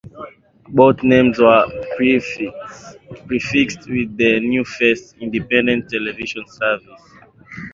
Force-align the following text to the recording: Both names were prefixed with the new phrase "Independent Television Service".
Both 0.69 1.03
names 1.03 1.37
were 1.37 1.63
prefixed 1.95 2.49
with 3.87 4.17
the 4.17 4.39
new 4.39 4.65
phrase 4.65 5.13
"Independent 5.19 5.89
Television 5.91 6.43
Service". 6.47 7.01